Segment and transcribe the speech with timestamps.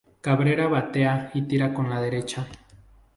[0.25, 2.47] Cabrera batea y tira con la derecha.